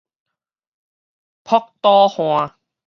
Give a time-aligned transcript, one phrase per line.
[1.43, 2.55] 噗肚岸